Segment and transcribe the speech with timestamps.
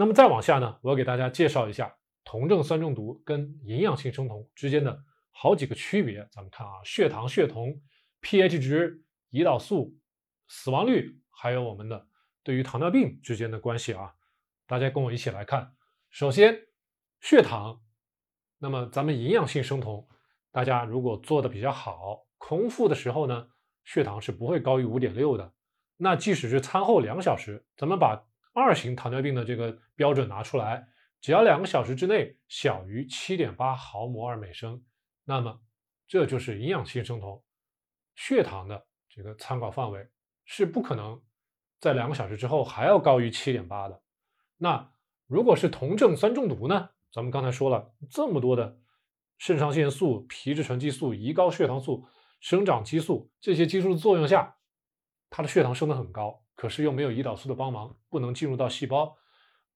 [0.00, 4.98] 那么再往下呢，我要给大家介绍一下酮症酸中毒跟营养性生酮之间的
[5.30, 6.26] 好几个区别。
[6.32, 7.78] 咱们看啊，血糖、血酮、
[8.22, 9.94] pH 值、胰岛素、
[10.48, 12.06] 死亡率，还有我们的
[12.42, 14.14] 对于糖尿病之间的关系啊，
[14.66, 15.74] 大家跟我一起来看。
[16.08, 16.58] 首先，
[17.20, 17.82] 血糖，
[18.56, 20.08] 那么咱们营养性生酮，
[20.50, 23.48] 大家如果做的比较好，空腹的时候呢，
[23.84, 25.52] 血糖是不会高于五点六的。
[25.98, 30.88] 那即使是餐后两小时，咱们把二型糖尿病的这个标准拿出来，
[31.20, 34.82] 只要两个小时之内小于七点八毫摩尔每升，
[35.24, 35.60] 那么
[36.08, 37.42] 这就是营养性生酮，
[38.16, 40.08] 血糖的这个参考范围
[40.44, 41.22] 是不可能
[41.78, 44.02] 在两个小时之后还要高于七点八的。
[44.56, 44.92] 那
[45.26, 46.90] 如果是酮症酸中毒呢？
[47.12, 48.78] 咱们刚才说了这么多的
[49.38, 52.06] 肾上腺素、皮质醇激素、胰高血糖素、
[52.40, 54.56] 生长激素这些激素的作用下。
[55.28, 59.16] 它的血糖升得很高，可是又没有胰岛素的帮忙，不能进入到细胞，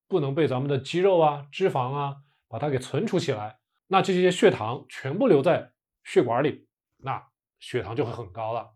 [0.06, 3.58] 不能被咱们的肌肉啊、脂肪啊把它给存储起来。
[3.86, 6.68] 那这些血糖全部留在血管里，
[6.98, 7.26] 那
[7.58, 8.74] 血糖就会很高了，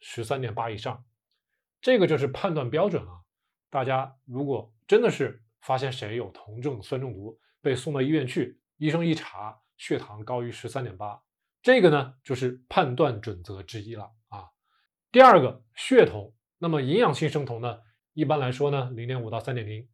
[0.00, 1.06] 十三点八以上。
[1.80, 3.22] 这个就是判断标准啊。
[3.70, 11.22] 大家如果真的是发现谁有酮症酸中毒，被送到医院去，医生一查血糖高于十三点八，
[11.62, 14.50] 这个呢就是判断准则之一了啊。
[15.10, 17.80] 第二个血酮，那么营养性生酮呢？
[18.14, 19.86] 一般来说呢，零点五到三点零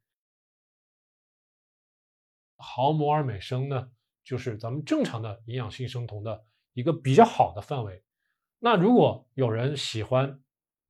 [2.56, 3.91] 毫摩尔每升呢，
[4.22, 8.05] 就是咱们正常的营养性生酮的一个比较好的范围。
[8.60, 10.40] 那如果有人喜欢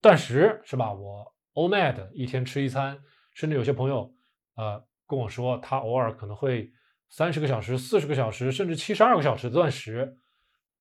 [0.03, 0.93] 断食，是吧？
[0.93, 4.15] 我 OMAD 一天吃一餐，甚至有些朋友
[4.57, 6.71] 呃跟我说，他偶尔可能会
[7.09, 10.19] 三十个小时、四十个小时，甚至七十二个小时断食，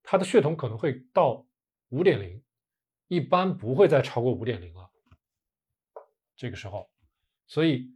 [0.04, 1.46] 他的血酮可能会到
[1.88, 2.44] 五点零。
[3.12, 4.90] 一般不会再超过五点零了，
[6.34, 6.90] 这个时候，
[7.46, 7.92] 所以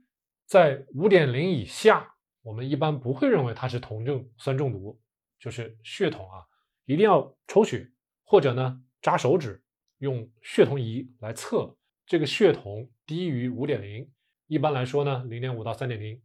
[0.45, 4.99] 在五点零以下，我们一般不会认为它是酮症酸中毒，
[5.39, 6.43] 就是血酮啊，
[6.83, 7.89] 一定要抽血
[8.25, 9.63] 或者呢扎手指，
[9.99, 11.73] 用血酮仪来测
[12.05, 14.11] 这个血酮低于五点零，
[14.47, 16.21] 一般来说呢零点五到三点零，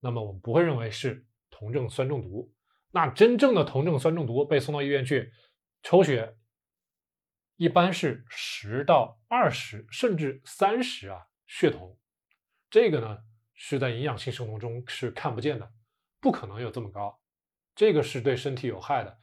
[0.00, 2.50] 那么我们不会认为是酮症酸中毒。
[2.90, 5.30] 那真正的酮症酸中毒被送到医院去
[5.82, 6.38] 抽血。
[7.60, 11.94] 一般是十到二十，甚至三十啊，血酮，
[12.70, 13.18] 这个呢
[13.52, 15.70] 是在营养性生酮中是看不见的，
[16.20, 17.20] 不可能有这么高，
[17.74, 19.18] 这个是对身体有害的。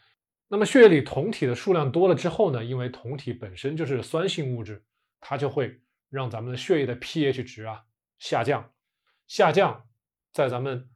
[0.50, 4.86] 那么血液里酮体的数量多了之后呢，因为酮体本身就是酸性物质，
[5.20, 5.82] 它就会
[6.12, 7.86] 让咱们的血液的 pH 值啊
[8.20, 8.72] 下降，
[9.26, 9.90] 下降，
[10.32, 10.92] 在咱们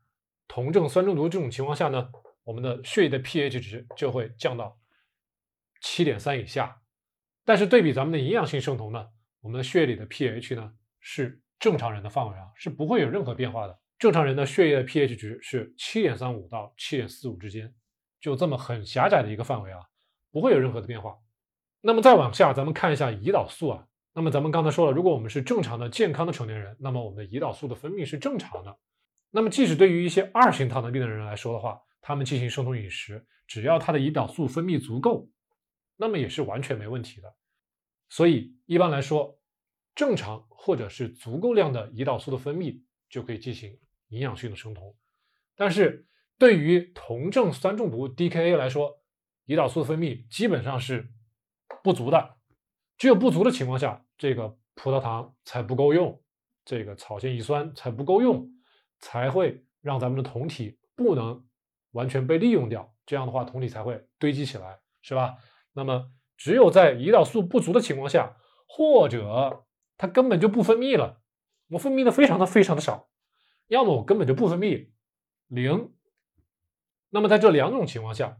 [0.45, 2.11] 酮症酸中毒这种情况下呢，
[2.43, 4.79] 我们的血液的 pH 值就会降到
[5.81, 6.80] 七点三以下。
[7.43, 9.07] 但是对比咱们的营养性生酮呢，
[9.41, 13.79] 我们的血液里的 pH 呢是正常人的范围啊，是不会有任何变化的。
[13.97, 17.73] 正常人的血液的 pH 值是七点三五到七点四五之间，
[18.19, 19.79] 就这么很狭窄的一个范围啊，
[20.31, 21.17] 不会有任何的变化。
[21.81, 23.87] 那么再往下，咱们看一下胰岛素啊。
[24.13, 28.77] 那么咱们刚才说了，如果我们是正常的健康的成年人，那么我们的胰岛素的分泌是正常的。
[29.29, 35.29] 那么即使对于一些二型糖尿病的人来说的话，他们进行生酮饮食，只要他的胰岛素分泌足够。
[36.01, 37.31] 那么也是完全没问题的，
[38.09, 39.39] 所以一般来说，
[39.93, 44.95] 正常或者是足够量的胰岛素的分泌就可以进行营养性的生酮。
[45.55, 46.07] 但是
[46.39, 48.99] 对于酮症酸中毒 DKA 来说，
[49.45, 51.07] 胰岛素分泌基本上是
[51.83, 52.37] 不足的。
[52.97, 56.19] 只有不足的情况下，这个葡萄糖才不够用，
[56.65, 58.49] 这个草酰乙酸才不够用，
[58.97, 61.45] 才会让咱们的酮体不能
[61.91, 62.91] 完全被利用掉。
[63.05, 65.37] 这样的话，酮体才会堆积起来，是吧？
[65.73, 68.35] 那么，只有在胰岛素不足的情况下，
[68.67, 69.65] 或者
[69.97, 71.21] 它根本就不分泌了，
[71.69, 73.09] 我分泌的非常的非常的少，
[73.67, 74.91] 要么我根本就不分泌，
[75.47, 75.93] 零。
[77.09, 78.37] 那么在这两种情况下，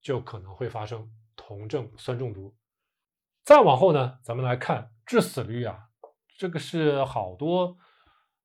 [0.00, 2.54] 就可能会发生酮症酸中毒。
[3.44, 5.88] 再往后呢，咱们来看致死率啊，
[6.38, 7.76] 这个是好多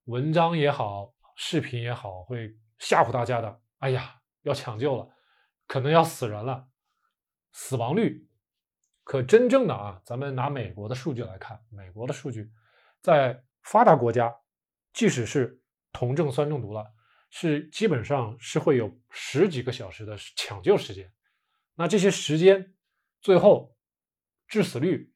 [0.05, 3.61] 文章也好，视频也好，会吓唬大家的。
[3.79, 5.09] 哎呀，要抢救了，
[5.67, 6.67] 可能要死人了。
[7.59, 8.29] 死亡率，
[9.03, 12.51] 可真正的啊，咱们拿美国的数据来看，美国的数据，
[13.01, 14.31] 在发达国家，
[14.93, 15.59] 即使是
[15.91, 16.85] 酮症酸中毒了，
[17.31, 21.11] 是基本上是会有十几个小时的抢救时间。
[21.73, 22.75] 那这些时间，
[23.21, 23.75] 最后
[24.47, 25.11] 致死率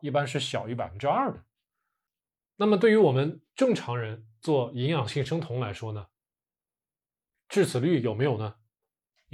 [0.00, 1.44] 一般是小于百分之二的。
[2.56, 6.08] 那么对于我们正常人做营养性生酮来说呢，
[7.48, 8.56] 致死率有没有呢？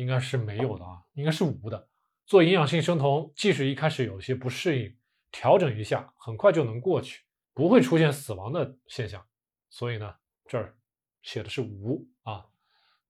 [0.01, 1.89] 应该是没有的啊，应该是无的。
[2.25, 4.97] 做营养性生酮，即使一开始有些不适应，
[5.31, 9.27] 调整一下，很快就能过去，不会出现死亡的现象。
[9.69, 10.15] 所以呢，
[10.47, 10.79] 这儿
[11.21, 12.47] 写的是无啊。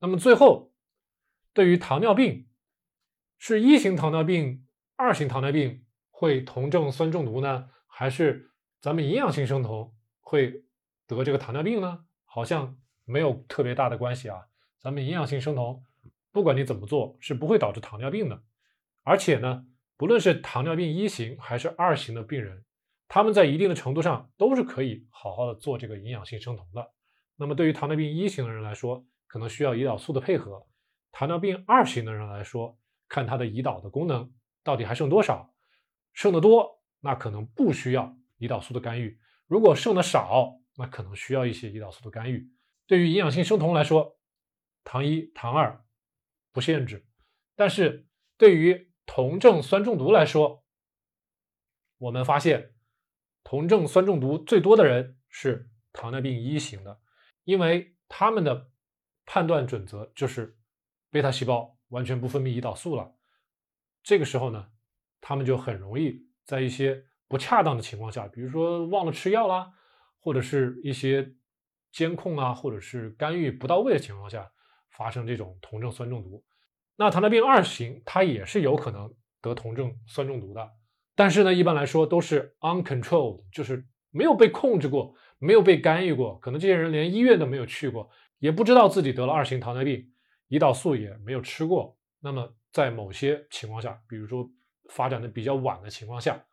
[0.00, 0.72] 那么最后，
[1.52, 2.48] 对于糖尿病，
[3.38, 4.66] 是一型糖尿病、
[4.96, 8.50] 二型糖尿病会酮症酸中毒呢，还是
[8.80, 10.64] 咱们营养性生酮会
[11.06, 12.04] 得这个糖尿病呢？
[12.24, 14.48] 好像没有特别大的关系啊。
[14.78, 15.84] 咱们营养性生酮，
[16.32, 18.42] 不管你怎么做，是不会导致糖尿病的。
[19.02, 19.66] 而且呢，
[19.96, 22.64] 不论是糖尿病一型还是二型的病人，
[23.08, 26.92] 他们在一定的程度上都是可以好好的做这个营养性生酮的。
[27.36, 30.66] 那么对于糖尿病一型的人来说，可能需要胰岛素的配合；
[31.10, 32.78] 糖尿病二型的人来说，
[33.08, 34.32] 看他的胰岛的功能
[34.62, 35.52] 到底还剩多少，
[36.12, 39.16] 剩的多，那可能不需要胰岛素的干预；
[39.46, 42.48] 如果剩的少，那可能需要一些胰岛素的干预。
[42.86, 44.18] 对于营养性生酮来说，
[44.84, 45.82] 糖一、糖二
[46.52, 47.06] 不限制，
[47.54, 50.64] 但是对于酮症酸中毒来说，
[51.98, 52.74] 我们发现
[53.42, 57.00] 酮症酸中毒最多的人是糖尿病一型的，
[57.44, 58.70] 因为他们的
[59.26, 60.58] 判断准则就是
[61.10, 63.14] 贝塔细胞完全不分泌胰岛素了。
[64.02, 64.70] 这个时候呢，
[65.20, 69.72] 他们就很容易在一些不恰当的情况下，比如说忘了吃药啦，
[70.18, 71.34] 或者是一些
[71.92, 74.50] 监控啊，或者是干预不到位的情况下。
[75.00, 76.44] 发生这种酮症酸中毒，
[76.96, 79.10] 那糖尿病二型它也是有可能
[79.40, 80.72] 得酮症酸中毒的，
[81.14, 88.10] 但是呢，一般来说都是 uncontrolled，就是没有被控制过，没有被干预过，可能这些人连医院都没有去过，
[88.40, 90.12] 也不知道自己得了二型糖尿病，
[90.50, 91.96] 胰岛素也没有吃过。
[92.20, 94.46] 那么在某些情况下，比如说
[94.90, 96.44] 发展的比较晚的情况下，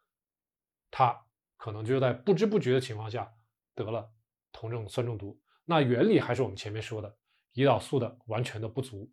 [0.89, 1.13] 他
[1.57, 3.29] 可能就在不知不觉的情况下
[3.75, 4.09] 得了
[4.53, 5.37] 酮症酸中毒。
[5.65, 7.13] 那原理还是我们前面说的。
[7.57, 9.11] 胰岛素的完全的不足，